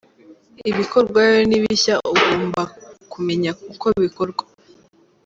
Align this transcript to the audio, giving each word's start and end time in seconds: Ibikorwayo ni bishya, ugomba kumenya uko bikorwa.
Ibikorwayo 0.69 1.37
ni 1.49 1.57
bishya, 1.63 1.95
ugomba 2.11 2.61
kumenya 3.11 3.51
uko 3.71 3.85
bikorwa. 4.03 4.43